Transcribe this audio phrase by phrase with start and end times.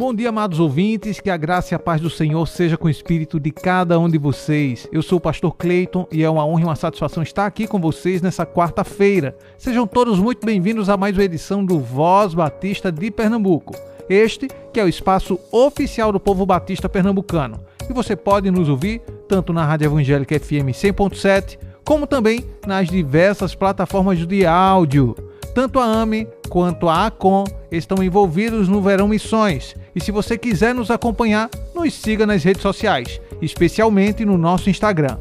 [0.00, 2.90] Bom dia, amados ouvintes, que a graça e a paz do Senhor seja com o
[2.90, 4.88] espírito de cada um de vocês.
[4.90, 7.78] Eu sou o pastor Cleiton e é uma honra e uma satisfação estar aqui com
[7.78, 9.36] vocês nessa quarta-feira.
[9.58, 13.76] Sejam todos muito bem-vindos a mais uma edição do Voz Batista de Pernambuco.
[14.08, 17.60] Este que é o espaço oficial do povo batista pernambucano.
[17.86, 23.54] E você pode nos ouvir tanto na Rádio Evangélica FM 100.7 como também nas diversas
[23.54, 25.14] plataformas de áudio.
[25.54, 29.74] Tanto a AME quanto a ACOM estão envolvidos no Verão Missões.
[29.94, 35.18] E se você quiser nos acompanhar, nos siga nas redes sociais, especialmente no nosso Instagram,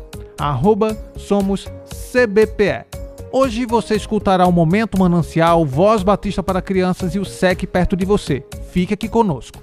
[1.18, 2.86] SomosCBPE.
[3.32, 8.06] Hoje você escutará o Momento Manancial, Voz Batista para Crianças e o SEC perto de
[8.06, 8.44] você.
[8.72, 9.60] Fique aqui conosco.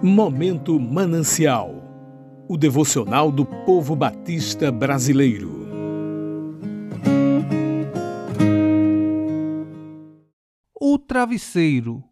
[0.00, 1.88] Momento Manancial
[2.48, 5.67] o devocional do povo batista brasileiro.
[11.08, 12.04] Travesseiro,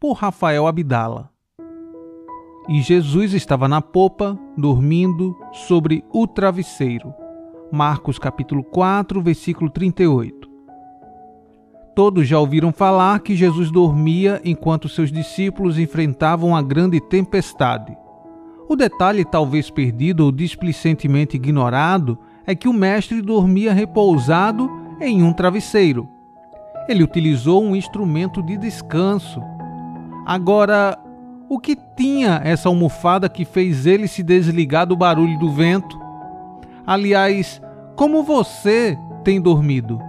[0.00, 1.28] por Rafael Abdala.
[2.70, 7.12] E Jesus estava na popa, dormindo sobre o travesseiro.
[7.70, 10.48] Marcos capítulo 4, versículo 38.
[11.94, 17.94] Todos já ouviram falar que Jesus dormia enquanto seus discípulos enfrentavam a grande tempestade.
[18.70, 25.30] O detalhe, talvez perdido ou displicentemente ignorado, é que o mestre dormia repousado em um
[25.30, 26.08] travesseiro.
[26.90, 29.40] Ele utilizou um instrumento de descanso.
[30.26, 30.98] Agora,
[31.48, 35.96] o que tinha essa almofada que fez ele se desligar do barulho do vento?
[36.84, 37.62] Aliás,
[37.94, 40.00] como você tem dormido?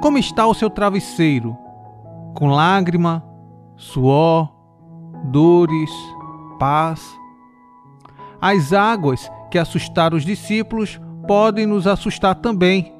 [0.00, 1.58] Como está o seu travesseiro?
[2.34, 3.24] Com lágrima,
[3.74, 4.48] suor,
[5.24, 5.90] dores,
[6.56, 7.02] paz?
[8.40, 12.94] As águas que assustaram os discípulos podem nos assustar também.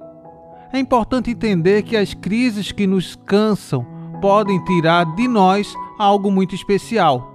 [0.72, 3.84] É importante entender que as crises que nos cansam
[4.22, 7.30] podem tirar de nós algo muito especial: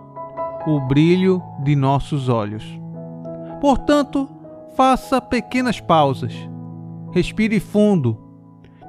[0.66, 2.64] o brilho de nossos olhos.
[3.62, 4.28] Portanto,
[4.76, 6.34] faça pequenas pausas,
[7.12, 8.18] respire fundo,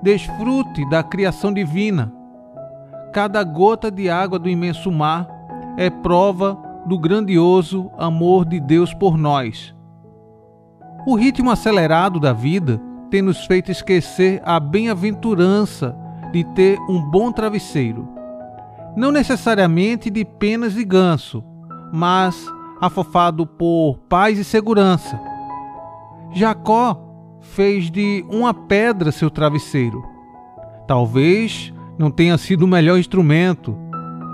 [0.02, 2.10] desfrute da criação divina.
[3.12, 5.28] Cada gota de água do imenso mar
[5.76, 9.74] é prova do grandioso amor de Deus por nós.
[11.06, 12.80] O ritmo acelerado da vida
[13.10, 15.96] tem nos feito esquecer a bem-aventurança
[16.32, 18.08] de ter um bom travesseiro.
[18.96, 21.42] Não necessariamente de penas de ganso,
[21.92, 22.46] mas
[22.80, 25.20] afofado por paz e segurança.
[26.32, 27.00] Jacó
[27.40, 30.02] fez de uma pedra seu travesseiro.
[30.86, 33.76] Talvez não tenha sido o melhor instrumento,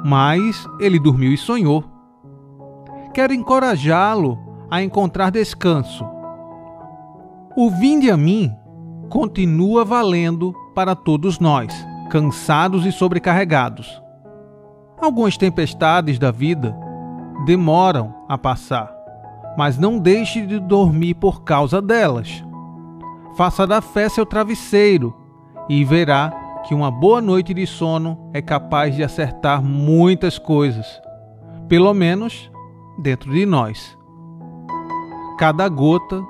[0.05, 1.85] mas ele dormiu e sonhou
[3.15, 6.05] quero encorajá-lo a encontrar descanso.
[7.57, 8.53] O Vinde a mim
[9.15, 11.73] continua valendo para todos nós,
[12.11, 14.03] cansados e sobrecarregados.
[15.01, 16.77] Algumas tempestades da vida
[17.47, 18.93] demoram a passar,
[19.57, 22.45] mas não deixe de dormir por causa delas.
[23.37, 25.15] Faça da fé seu travesseiro
[25.69, 26.33] e verá
[26.65, 31.01] que uma boa noite de sono é capaz de acertar muitas coisas.
[31.69, 32.51] Pelo menos
[32.99, 33.97] dentro de nós.
[35.39, 36.21] Cada gota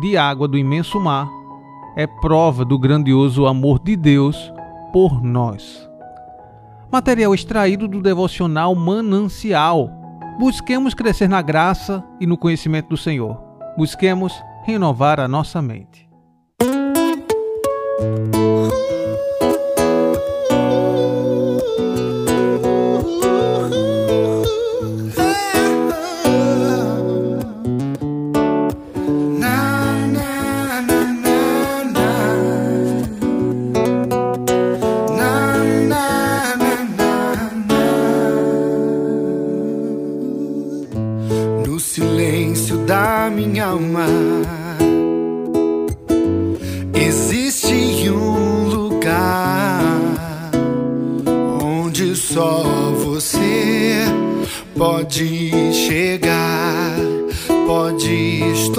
[0.00, 1.43] de água do imenso mar
[1.96, 4.52] é prova do grandioso amor de Deus
[4.92, 5.88] por nós.
[6.90, 9.90] Material extraído do devocional Manancial.
[10.38, 13.40] Busquemos crescer na graça e no conhecimento do Senhor.
[13.76, 14.32] Busquemos
[14.64, 16.08] renovar a nossa mente.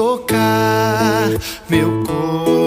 [0.05, 1.29] Tocar
[1.67, 2.64] meu coração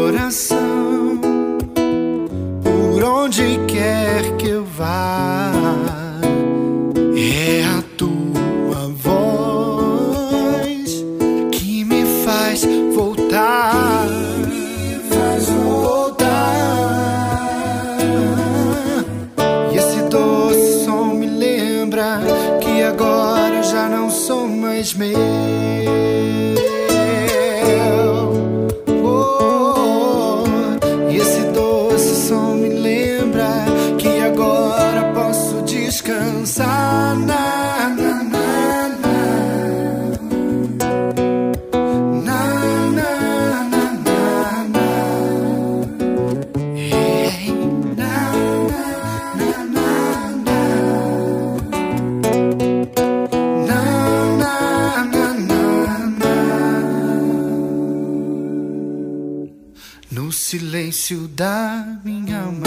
[60.48, 62.64] silêncio da minha alma.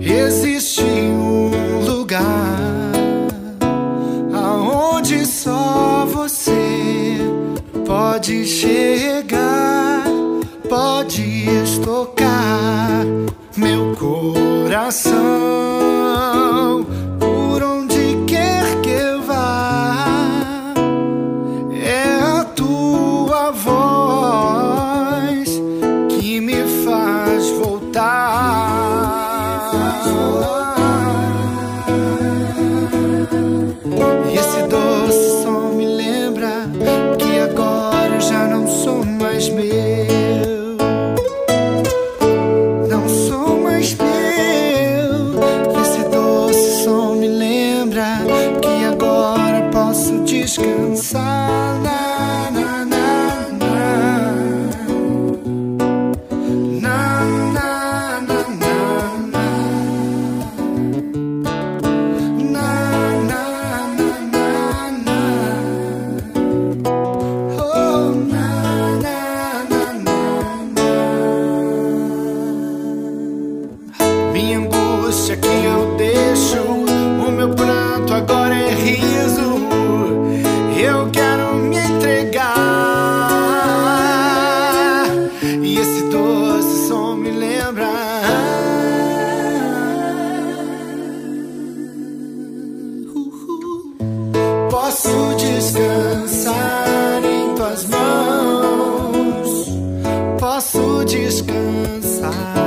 [0.00, 2.58] Existe um lugar
[4.34, 7.18] aonde só você
[7.86, 10.06] pode chegar,
[10.68, 11.46] pode
[11.84, 13.04] tocar
[13.56, 15.25] meu coração
[101.04, 102.65] descansar.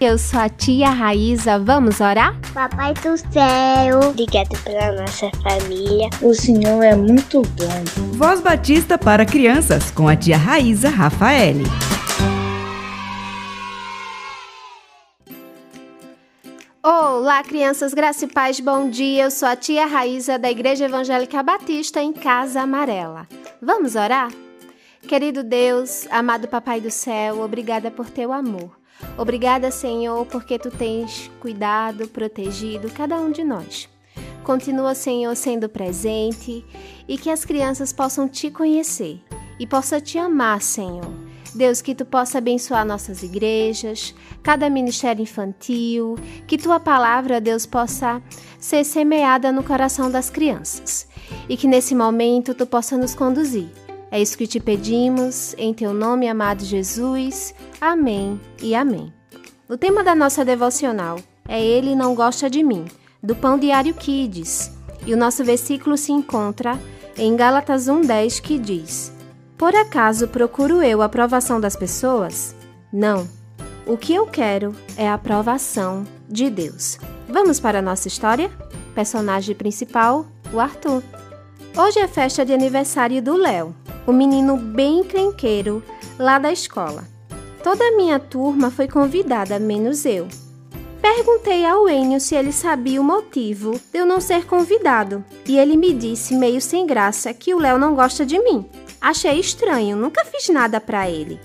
[0.00, 2.34] Eu sou a tia Raíza, vamos orar?
[2.54, 6.08] Papai do céu, obrigado pela nossa família.
[6.22, 8.16] O Senhor é muito bom.
[8.16, 11.64] Voz Batista para crianças com a tia Raíza Rafaele.
[16.82, 19.24] Olá, crianças, graça e paz, bom dia.
[19.24, 23.28] Eu sou a tia Raíza da Igreja Evangélica Batista em Casa Amarela.
[23.60, 24.32] Vamos orar?
[25.02, 28.79] Querido Deus, amado Papai do céu, obrigada por teu amor.
[29.16, 33.88] Obrigada, Senhor, porque tu tens cuidado, protegido cada um de nós.
[34.42, 36.64] Continua, Senhor, sendo presente
[37.06, 39.20] e que as crianças possam te conhecer
[39.58, 41.30] e possam te amar, Senhor.
[41.54, 46.16] Deus, que tu possa abençoar nossas igrejas, cada ministério infantil,
[46.46, 48.22] que tua palavra, Deus, possa
[48.58, 51.08] ser semeada no coração das crianças
[51.48, 53.68] e que nesse momento tu possa nos conduzir.
[54.10, 57.54] É isso que te pedimos, em teu nome, amado Jesus.
[57.80, 59.12] Amém e amém.
[59.68, 62.86] O tema da nossa devocional é Ele não gosta de mim,
[63.22, 64.72] do Pão Diário Kids.
[65.06, 66.78] E o nosso versículo se encontra
[67.16, 69.12] em Gálatas 1:10 que diz:
[69.56, 72.54] Por acaso procuro eu a aprovação das pessoas?
[72.92, 73.28] Não.
[73.86, 76.98] O que eu quero é a aprovação de Deus.
[77.28, 78.50] Vamos para a nossa história?
[78.94, 81.02] Personagem principal, o Arthur.
[81.76, 83.74] Hoje é festa de aniversário do Léo,
[84.06, 85.82] o menino bem crenqueiro
[86.18, 87.04] lá da escola.
[87.62, 90.26] Toda a minha turma foi convidada, menos eu.
[91.00, 95.76] Perguntei ao Enio se ele sabia o motivo de eu não ser convidado, e ele
[95.76, 98.66] me disse, meio sem graça, que o Léo não gosta de mim.
[99.00, 101.40] Achei estranho, nunca fiz nada para ele.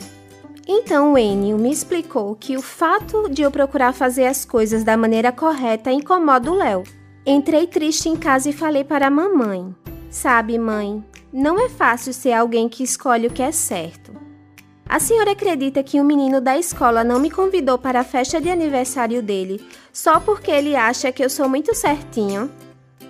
[0.67, 4.97] Então o Enio me explicou que o fato de eu procurar fazer as coisas da
[4.97, 6.83] maneira correta incomoda o Léo.
[7.25, 9.73] Entrei triste em casa e falei para a mamãe:
[10.15, 14.13] Sabe, mãe, não é fácil ser alguém que escolhe o que é certo.
[14.87, 18.39] A senhora acredita que o um menino da escola não me convidou para a festa
[18.39, 22.49] de aniversário dele só porque ele acha que eu sou muito certinho?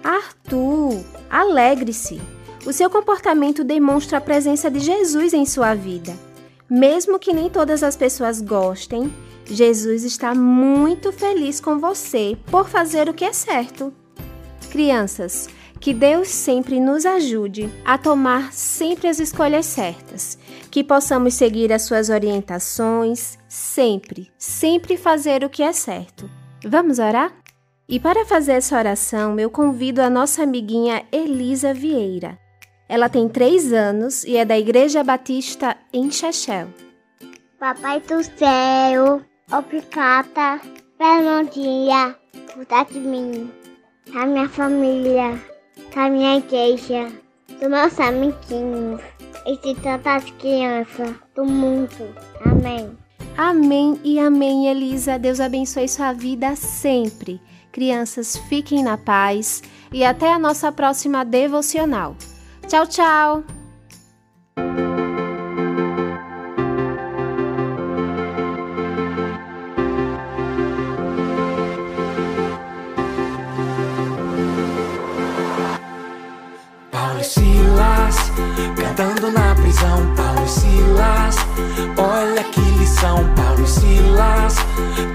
[0.04, 2.20] Arthur, alegre-se.
[2.66, 6.18] O seu comportamento demonstra a presença de Jesus em sua vida.
[6.68, 9.14] Mesmo que nem todas as pessoas gostem,
[9.46, 13.94] Jesus está muito feliz com você por fazer o que é certo.
[14.72, 15.48] Crianças,
[15.86, 20.36] que Deus sempre nos ajude a tomar sempre as escolhas certas,
[20.72, 26.28] que possamos seguir as suas orientações, sempre, sempre fazer o que é certo.
[26.66, 27.32] Vamos orar?
[27.88, 32.36] E para fazer essa oração, eu convido a nossa amiguinha Elisa Vieira.
[32.90, 36.68] Ela tem três anos e é da Igreja Batista em Chechel.
[37.60, 40.60] Papai do céu, obrigada
[40.98, 42.16] pelo dia,
[42.56, 43.52] cuidar de mim,
[44.12, 45.40] da minha família,
[45.94, 47.12] da minha igreja,
[47.60, 49.02] dos meus amiguinhos
[49.46, 52.16] e de tantas crianças do mundo.
[52.46, 52.98] Amém.
[53.38, 55.20] Amém e amém, Elisa.
[55.20, 57.42] Deus abençoe sua vida sempre.
[57.72, 59.62] Crianças, fiquem na paz
[59.92, 62.16] e até a nossa próxima devocional.
[62.68, 63.44] Tchau, tchau!
[78.76, 81.36] Cantando na prisão, Paulo e Silas,
[81.98, 84.56] olha que lição, Paulo e Silas,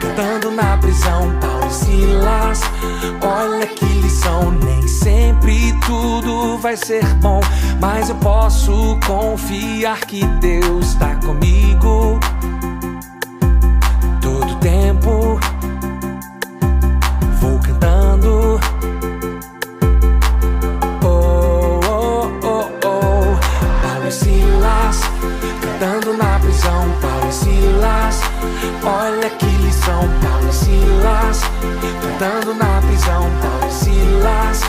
[0.00, 2.60] cantando na prisão, Paulo e Silas,
[3.22, 7.40] olha que lição, nem sempre tudo vai ser bom,
[7.80, 12.20] mas eu posso confiar que Deus está comigo.
[14.20, 15.40] Todo tempo
[17.40, 18.59] vou cantando.
[25.80, 28.20] Cantando na prisão, Paulo e Silas,
[28.84, 31.40] olha que lição, Paulo e Silas,
[32.02, 34.60] cantando na prisão, Paulo e Silas,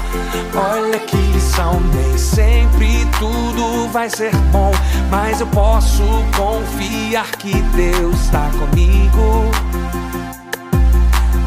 [0.56, 4.72] olha que lição, nem sempre tudo vai ser bom,
[5.10, 6.02] mas eu posso
[6.38, 9.52] confiar que Deus está comigo.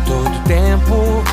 [0.06, 1.24] Todo tempo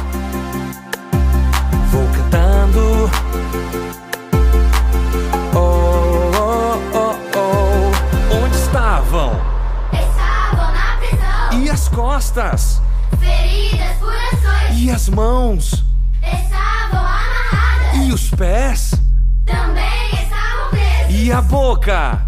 [12.12, 12.82] costas?
[13.18, 15.86] feridas por ações, E as mãos?
[16.22, 18.94] estavam amarradas, E os pés?
[19.46, 22.20] também estavam presos, E a boca?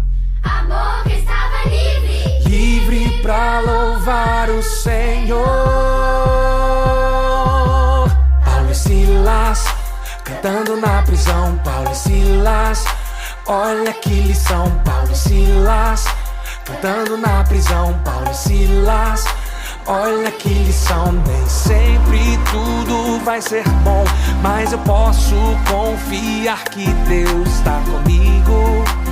[0.42, 2.48] a boca estava livre.
[2.48, 5.44] Livre pra louvar o Senhor.
[8.42, 9.64] Paulo e Silas,
[10.24, 12.84] cantando na prisão, Paulo e Silas.
[13.46, 16.04] Olha que lição, Paulo e Silas,
[16.64, 19.24] cantando na prisão, Paulo e Silas.
[19.86, 22.18] Olha que lição, nem sempre
[22.50, 24.02] tudo vai ser bom,
[24.42, 25.34] mas eu posso
[25.70, 29.03] confiar que Deus está comigo.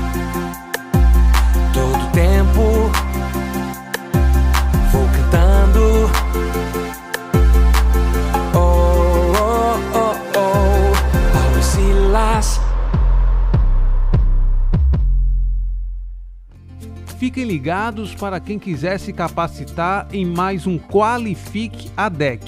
[17.22, 22.42] Fiquem ligados para quem quiser se capacitar em mais um Qualifique ADEC.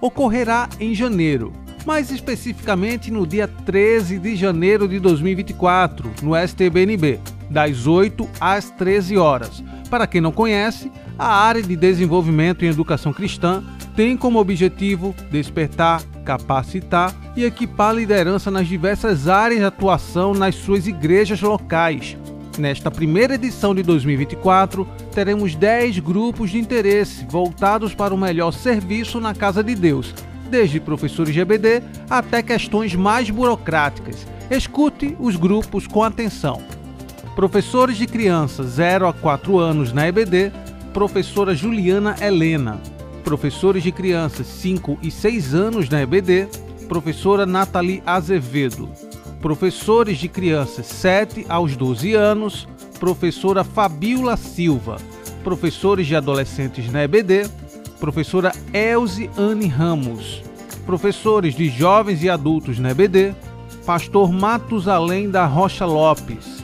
[0.00, 1.52] Ocorrerá em janeiro,
[1.84, 7.18] mais especificamente no dia 13 de janeiro de 2024, no STBNB,
[7.50, 9.64] das 8 às 13 horas.
[9.90, 13.64] Para quem não conhece, a área de desenvolvimento em educação cristã
[13.96, 20.54] tem como objetivo despertar, capacitar e equipar a liderança nas diversas áreas de atuação nas
[20.54, 22.16] suas igrejas locais.
[22.60, 29.18] Nesta primeira edição de 2024, teremos 10 grupos de interesse voltados para o melhor serviço
[29.18, 30.14] na Casa de Deus,
[30.50, 34.26] desde professores EBD até questões mais burocráticas.
[34.50, 36.60] Escute os grupos com atenção.
[37.34, 40.52] Professores de crianças 0 a 4 anos na EBD,
[40.92, 42.78] professora Juliana Helena.
[43.24, 46.46] Professores de crianças 5 e 6 anos na EBD,
[46.86, 49.09] professora Nathalie Azevedo.
[49.40, 52.68] Professores de crianças 7 aos 12 anos,
[52.98, 54.98] professora Fabiola Silva.
[55.42, 57.48] Professores de adolescentes na EBD,
[57.98, 60.42] professora Elze Anne Ramos,
[60.84, 63.34] professores de jovens e adultos na EBD,
[63.86, 66.62] pastor Matusalém da Rocha Lopes.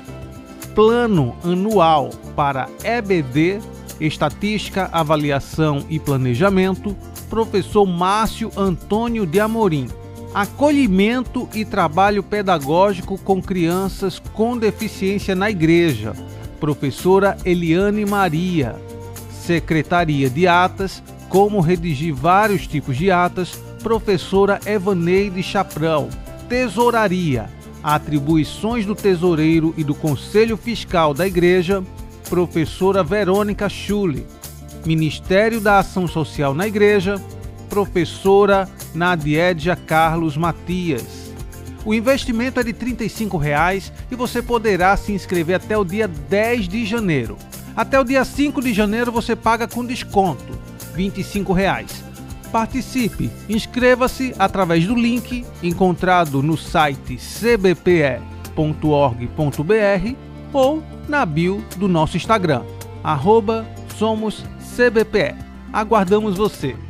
[0.75, 3.59] Plano anual para EBD,
[3.99, 6.95] Estatística, Avaliação e Planejamento,
[7.31, 9.89] professor Márcio Antônio de Amorim.
[10.37, 16.13] Acolhimento e trabalho pedagógico com crianças com deficiência na igreja,
[16.61, 18.77] professora Eliane Maria.
[19.31, 23.53] Secretaria de Atas, como redigir vários tipos de atas,
[23.83, 26.11] professora Evaneide Chaprão.
[26.51, 27.49] Tesouraria,
[27.83, 31.83] atribuições do tesoureiro e do Conselho Fiscal da Igreja,
[32.29, 34.27] professora Verônica Schule.
[34.85, 37.19] Ministério da Ação Social na Igreja,
[37.71, 41.33] professora Nadiedia Carlos Matias.
[41.85, 46.67] O investimento é de 35 reais e você poderá se inscrever até o dia 10
[46.67, 47.37] de janeiro.
[47.77, 50.59] Até o dia 5 de janeiro você paga com desconto,
[50.95, 52.03] 25 reais.
[52.51, 58.17] Participe, inscreva-se através do link encontrado no site cbpe.org.br
[60.53, 62.63] ou na bio do nosso Instagram,
[63.05, 65.35] arroba somoscbpe.
[65.73, 66.86] Aguardamos você!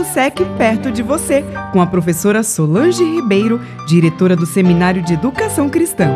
[0.00, 5.02] Este é o SEC Perto de Você, com a professora Solange Ribeiro, diretora do Seminário
[5.02, 6.08] de Educação Cristã.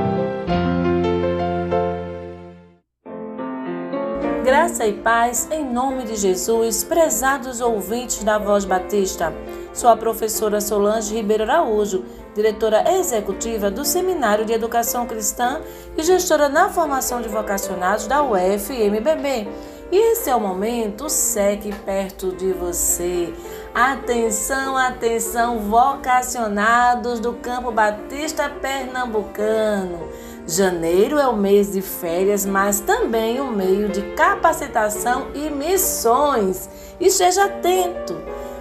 [4.43, 9.35] Graça e paz em nome de Jesus, prezados ouvintes da Voz Batista.
[9.75, 15.61] Sou a professora Solange Ribeiro Araújo, diretora executiva do Seminário de Educação Cristã
[15.97, 19.49] e gestora na formação de vocacionados da UFMBB.
[19.93, 23.33] E esse é o momento SEC perto de você.
[23.75, 30.11] Atenção, atenção, vocacionados do Campo Batista Pernambucano.
[30.47, 36.69] Janeiro é o mês de férias, mas também o meio de capacitação e missões.
[37.01, 38.17] E esteja atento,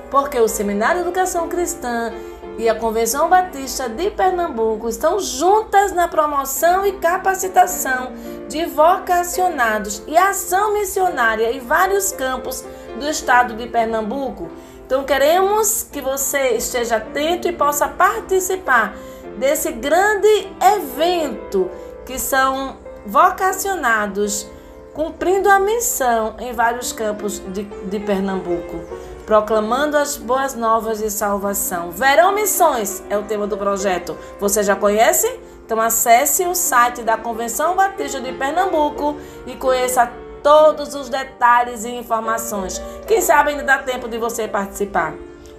[0.10, 2.12] porque o Seminário Educação Cristã
[2.58, 8.14] e a Convenção Batista de Pernambuco estão juntas na promoção e capacitação
[8.50, 12.66] de vocacionados e ação missionária em vários campos
[13.00, 14.50] do estado de Pernambuco.
[14.86, 18.96] Então queremos que você esteja atento e possa participar
[19.38, 21.70] desse grande evento
[22.06, 24.48] que são vocacionados
[24.94, 31.92] cumprindo a missão em vários campos de, de Pernambuco proclamando as boas novas de salvação.
[31.92, 34.18] Verão Missões é o tema do projeto.
[34.40, 35.28] Você já conhece?
[35.66, 39.16] Então acesse o site da Convenção Batista de Pernambuco
[39.48, 40.12] e conheça
[40.44, 42.82] todos os detalhes e informações.
[43.08, 45.14] Quem sabe ainda dá tempo de você participar.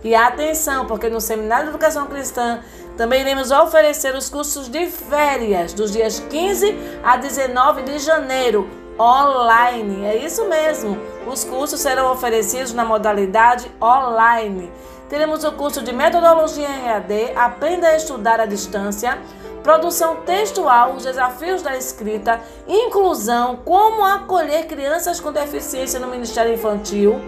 [0.05, 2.61] E atenção, porque no Seminário de Educação Cristã
[2.97, 8.69] também iremos oferecer os cursos de férias dos dias 15 a 19 de janeiro
[9.01, 10.05] online.
[10.05, 10.99] É isso mesmo.
[11.27, 14.71] Os cursos serão oferecidos na modalidade online.
[15.09, 19.19] Teremos o curso de metodologia em EAD, aprenda a estudar à distância,
[19.65, 27.21] produção textual, os desafios da escrita, inclusão, como acolher crianças com deficiência no Ministério Infantil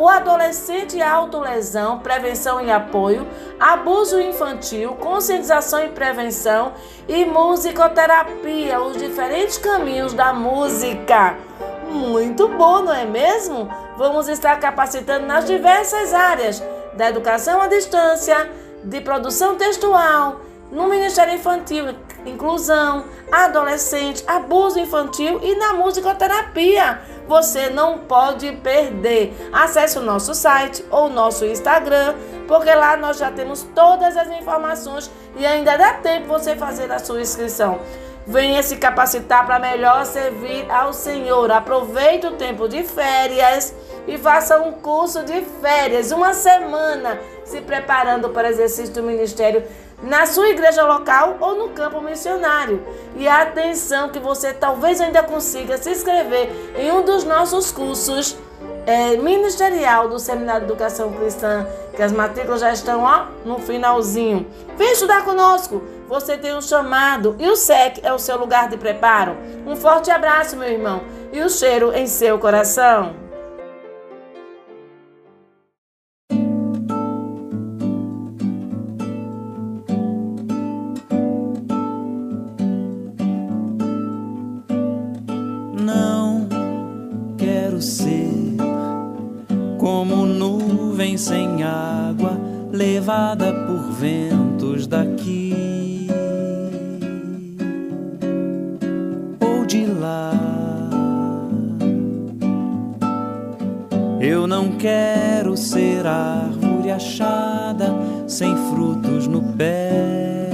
[0.00, 3.28] o adolescente e autolesão, prevenção e apoio,
[3.60, 6.72] abuso infantil, conscientização e prevenção
[7.06, 11.36] e musicoterapia, os diferentes caminhos da música.
[11.86, 13.68] Muito bom, não é mesmo?
[13.98, 16.62] Vamos estar capacitando nas diversas áreas
[16.94, 18.50] da educação à distância,
[18.82, 27.00] de produção textual, no Ministério Infantil, inclusão, adolescente, abuso infantil e na musicoterapia.
[27.26, 29.34] Você não pode perder.
[29.52, 32.14] Acesse o nosso site ou nosso Instagram,
[32.46, 36.98] porque lá nós já temos todas as informações e ainda dá tempo você fazer a
[36.98, 37.80] sua inscrição.
[38.26, 41.50] Venha se capacitar para melhor servir ao Senhor.
[41.50, 43.74] Aproveite o tempo de férias
[44.06, 49.64] e faça um curso de férias, uma semana, se preparando para o exercício do ministério
[50.02, 52.82] na sua igreja local ou no campo missionário.
[53.16, 58.36] E atenção que você talvez ainda consiga se inscrever em um dos nossos cursos
[58.86, 64.46] é, ministerial do Seminário de Educação Cristã, que as matrículas já estão ó, no finalzinho.
[64.76, 65.82] Vem estudar conosco.
[66.08, 69.36] Você tem um chamado e o SEC é o seu lugar de preparo.
[69.64, 73.29] Um forte abraço, meu irmão, e o cheiro em seu coração.
[94.00, 95.50] Ventos daqui.
[100.00, 100.32] lá.
[104.20, 107.94] Eu não quero ser árvore achada
[108.26, 110.50] sem frutos no pé.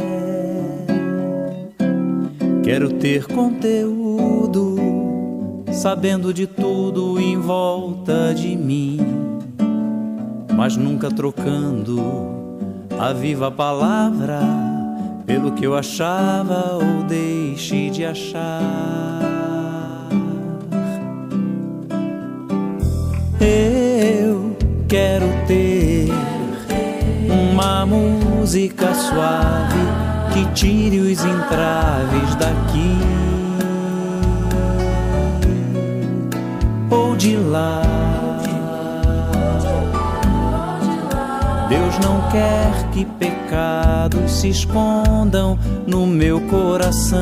[2.62, 4.76] Quero ter conteúdo,
[5.72, 8.98] sabendo de tudo em volta de mim,
[10.56, 12.35] mas nunca trocando
[12.98, 14.40] a viva palavra
[15.26, 19.20] pelo que eu achava ou deixe de achar.
[23.40, 24.56] Eu
[24.88, 26.08] quero ter
[27.28, 32.96] uma música suave que tire os entraves daqui
[36.90, 37.95] ou de lá.
[42.02, 47.16] Não quer que pecados se escondam no meu coração.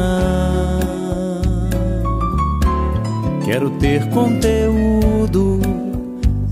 [3.44, 5.60] Quero ter conteúdo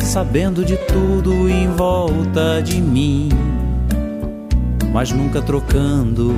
[0.00, 3.30] sabendo de tudo em volta de mim,
[4.92, 6.34] mas nunca trocando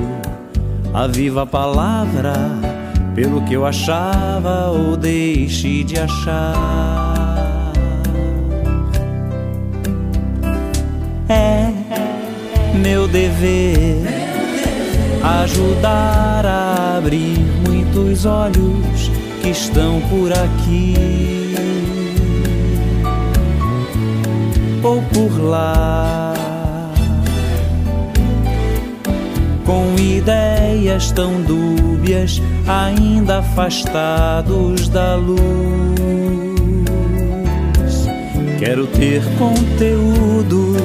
[0.93, 2.33] a viva palavra
[3.13, 6.53] pelo que eu achava ou deixe de achar.
[11.27, 11.54] É
[12.85, 14.03] meu dever
[15.41, 19.09] ajudar a abrir muitos olhos
[19.41, 21.55] que estão por aqui
[24.83, 26.33] ou por lá.
[29.65, 35.39] Com ideias tão dúbias, ainda afastados da luz.
[38.59, 40.75] Quero ter conteúdo,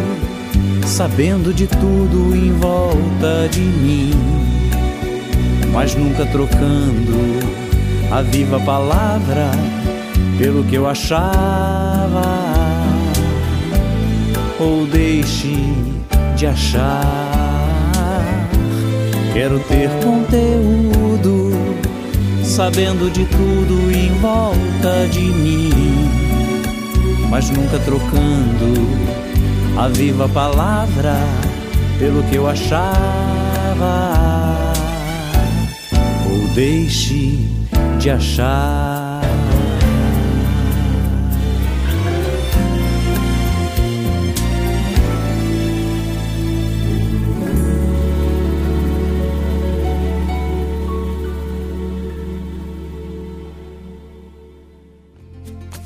[0.91, 4.11] sabendo de tudo em volta de mim,
[5.73, 7.39] mas nunca trocando
[8.11, 9.53] a viva palavra
[10.37, 12.25] pelo que eu achava
[14.59, 15.55] ou deixe
[16.37, 17.31] de achar.
[19.33, 21.53] Quero ter conteúdo,
[22.43, 25.71] sabendo de tudo em volta de mim,
[27.31, 29.00] mas nunca trocando
[29.81, 31.15] a viva palavra
[31.99, 32.93] pelo que eu achava.
[36.31, 37.49] Ou deixe
[37.99, 39.00] de achar.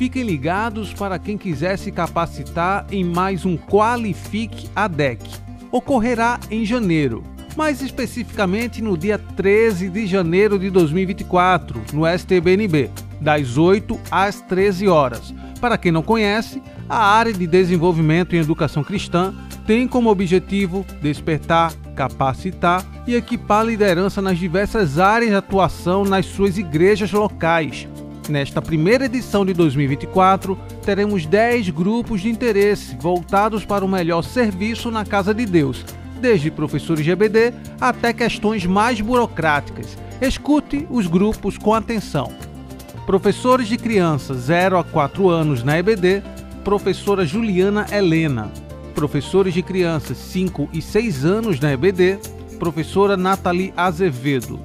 [0.05, 5.23] Fiquem ligados para quem quiser se capacitar em mais um Qualifique ADEC.
[5.73, 7.25] Ocorrerá em janeiro,
[7.57, 14.89] mais especificamente no dia 13 de janeiro de 2024, no STBNB, das 8 às 13
[14.89, 15.35] horas.
[15.59, 19.35] Para quem não conhece, a área de desenvolvimento em educação cristã
[19.67, 26.59] tem como objetivo despertar, capacitar e equipar liderança nas diversas áreas de atuação nas suas
[26.59, 27.89] igrejas locais
[28.29, 34.91] Nesta primeira edição de 2024, teremos 10 grupos de interesse voltados para o melhor serviço
[34.91, 35.85] na Casa de Deus,
[36.23, 39.99] desde professores EBD até questões mais burocráticas.
[40.23, 42.33] Escute os grupos com atenção.
[43.05, 46.23] Professores de crianças 0 a 4 anos na EBD,
[46.65, 48.51] professora Juliana Helena.
[48.95, 52.19] Professores de crianças 5 e 6 anos na EBD,
[52.59, 54.59] professora Nathalie Azevedo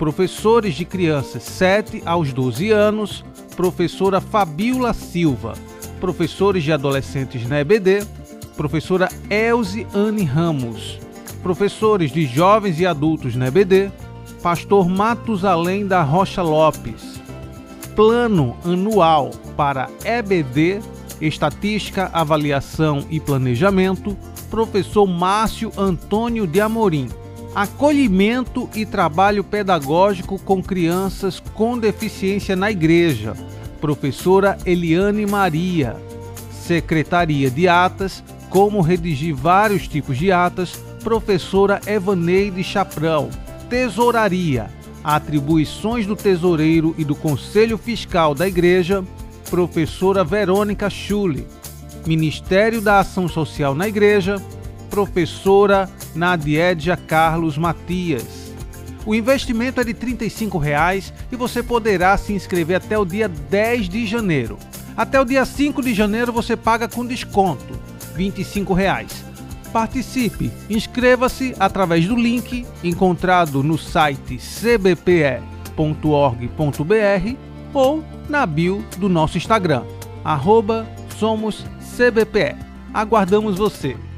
[0.00, 3.22] professores de crianças 7 aos 12 anos,
[3.54, 5.52] professora Fabiola Silva,
[6.00, 8.06] professores de adolescentes na EBD,
[8.56, 10.98] professora Elze Anne Ramos,
[11.42, 13.92] professores de jovens e adultos na EBD,
[14.42, 17.20] pastor Matusalém da Rocha Lopes.
[17.94, 20.80] Plano anual para EBD,
[21.20, 24.16] Estatística, Avaliação e Planejamento,
[24.48, 27.10] professor Márcio Antônio de Amorim
[27.54, 33.34] acolhimento e trabalho pedagógico com crianças com deficiência na igreja,
[33.80, 35.96] professora Eliane Maria,
[36.50, 43.30] secretaria de atas, como redigir vários tipos de atas, professora Evaneide Chaprão,
[43.68, 44.70] tesouraria,
[45.02, 49.04] atribuições do tesoureiro e do conselho fiscal da igreja,
[49.48, 51.46] professora Verônica Schule,
[52.06, 54.36] Ministério da Ação Social na igreja,
[54.88, 58.52] professora Nadiedia Carlos Matias.
[59.06, 63.88] O investimento é de 35 reais e você poderá se inscrever até o dia 10
[63.88, 64.58] de janeiro.
[64.96, 67.78] Até o dia 5 de janeiro você paga com desconto,
[68.14, 69.24] 25 reais.
[69.72, 75.40] Participe, inscreva-se através do link encontrado no site cbpe.org.br
[77.72, 79.84] ou na bio do nosso Instagram,
[80.24, 80.86] arroba.
[82.92, 84.09] Aguardamos você!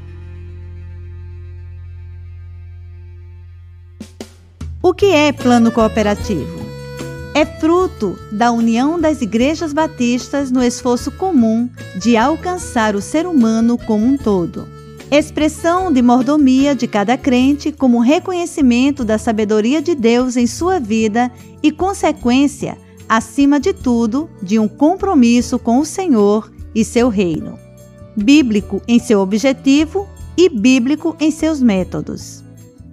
[4.93, 6.59] O que é plano cooperativo?
[7.33, 11.67] É fruto da união das igrejas batistas no esforço comum
[11.99, 14.67] de alcançar o ser humano como um todo.
[15.09, 21.31] Expressão de mordomia de cada crente como reconhecimento da sabedoria de Deus em sua vida
[21.63, 22.77] e consequência,
[23.09, 27.57] acima de tudo, de um compromisso com o Senhor e seu reino.
[28.15, 32.42] Bíblico em seu objetivo e bíblico em seus métodos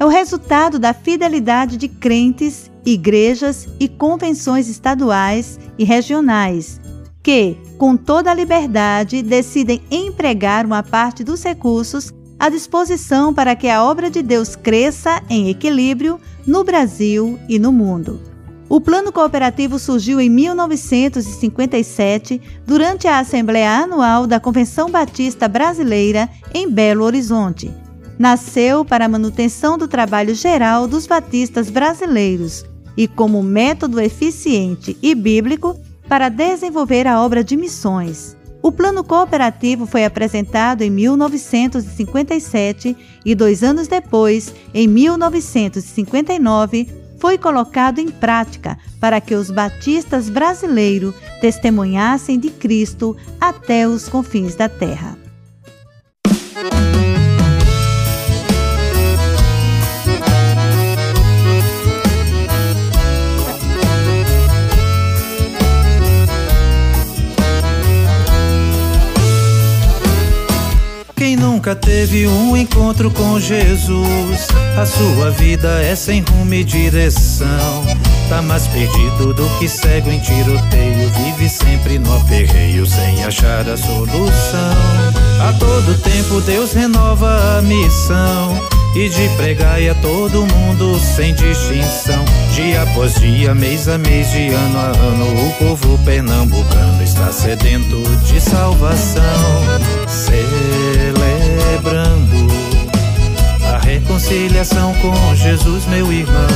[0.01, 6.81] é o resultado da fidelidade de crentes, igrejas e convenções estaduais e regionais,
[7.23, 13.69] que, com toda a liberdade, decidem empregar uma parte dos recursos à disposição para que
[13.69, 18.23] a obra de Deus cresça em equilíbrio no Brasil e no mundo.
[18.71, 26.71] O plano cooperativo surgiu em 1957, durante a Assembleia Anual da Convenção Batista Brasileira, em
[26.71, 27.71] Belo Horizonte
[28.21, 35.15] nasceu para a manutenção do trabalho geral dos batistas brasileiros e como método eficiente e
[35.15, 35.75] bíblico
[36.07, 38.37] para desenvolver a obra de missões.
[38.63, 48.01] O plano cooperativo foi apresentado em 1957 e dois anos depois, em 1959, foi colocado
[48.01, 55.17] em prática para que os batistas brasileiros testemunhassem de Cristo até os confins da terra.
[71.37, 77.85] Nunca teve um encontro com Jesus, a sua vida é sem rumo e direção.
[78.31, 83.77] Tá mais perdido do que cego em tiroteio, vive sempre no aperreio sem achar a
[83.77, 84.73] solução.
[85.47, 92.25] A todo tempo Deus renova a missão e de pregar a todo mundo sem distinção.
[92.55, 98.03] Dia após dia, mês a mês, de ano a ano, o povo pernambucano está sedento
[98.25, 99.23] de salvação.
[100.09, 101.21] Celebrando
[103.73, 106.49] a reconciliação com Jesus, meu irmão.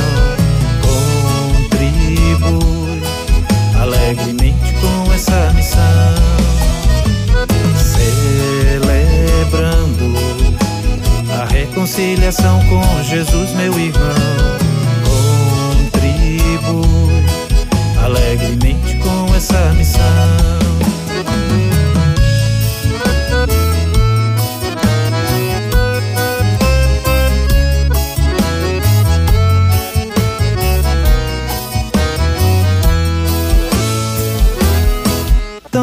[1.61, 3.01] Contribui
[3.79, 6.15] alegremente com essa missão,
[7.77, 9.84] celebrando
[11.75, 14.15] reconciliação com Jesus, meu irmão.
[15.91, 17.25] Contribui
[18.01, 20.55] alegremente com essa missão.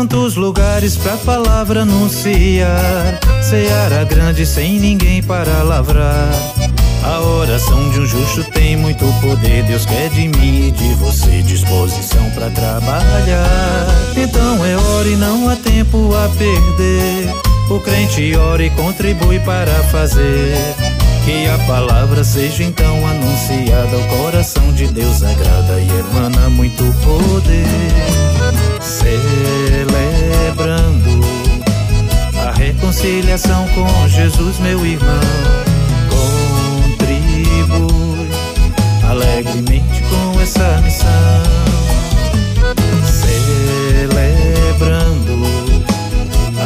[0.03, 3.21] Tantos lugares pra palavra anunciar.
[3.41, 6.29] Seara grande sem ninguém para lavrar.
[7.05, 9.62] A oração de um justo tem muito poder.
[9.62, 13.87] Deus quer de mim e de você disposição para trabalhar.
[14.17, 17.33] Então é hora e não há tempo a perder.
[17.71, 20.57] O crente ora e contribui para fazer.
[21.25, 23.97] Que a palavra seja então anunciada.
[23.97, 28.41] O coração de Deus agrada e emana muito poder
[28.83, 29.92] celebrando
[32.47, 35.21] a reconciliação com Jesus, meu irmão.
[36.99, 38.29] Contribui
[39.09, 41.42] alegremente com essa missão,
[44.01, 44.33] celebrando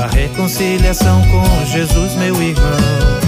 [0.02, 3.25] a reconciliação com Jesus, meu irmão.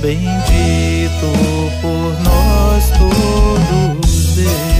[0.00, 1.26] Bendito
[1.80, 4.78] por nós todos deu.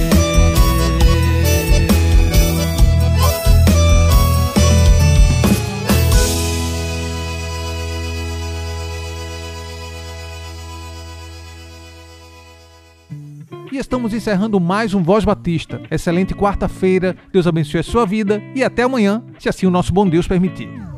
[13.78, 15.80] estamos encerrando mais um Voz Batista.
[15.90, 20.06] Excelente quarta-feira, Deus abençoe a sua vida e até amanhã, se assim o nosso bom
[20.06, 20.97] Deus permitir.